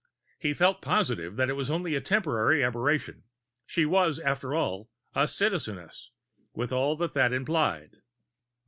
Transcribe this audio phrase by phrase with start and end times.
[0.39, 3.21] He felt positive that it was only a temporary aberration;
[3.67, 6.09] she was, after all, a Citizeness,
[6.55, 7.97] with all that that implied.